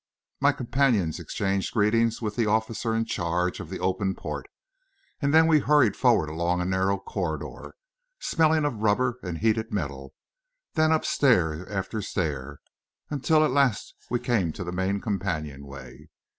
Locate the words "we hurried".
5.45-5.95